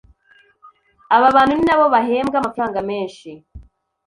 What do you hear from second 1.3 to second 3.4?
bantu ni nabo bahembwa amafaranga menshi